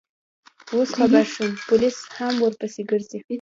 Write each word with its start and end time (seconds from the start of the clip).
اوس 0.73 0.89
خبر 0.99 1.23
شوم، 1.33 1.51
پولیس 1.67 1.97
هم 2.17 2.33
ورپسې 2.45 2.81
ګرځي. 2.91 3.19